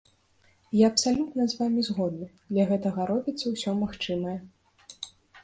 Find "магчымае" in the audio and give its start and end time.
3.85-4.37